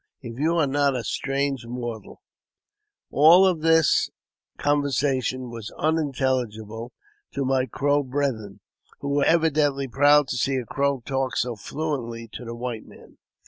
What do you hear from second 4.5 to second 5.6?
conversation